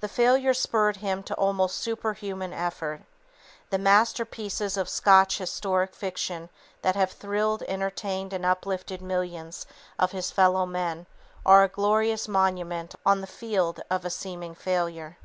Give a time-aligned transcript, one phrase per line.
[0.00, 3.02] The failure spurred him to almost super human effort.
[3.68, 6.48] The masterpieces of Scotch historic fiction
[6.80, 9.66] that have thrilled, entertained and uplifted millions
[9.98, 11.04] of his fellow men
[11.44, 15.18] are a glorious monument on the field of a seeming failure.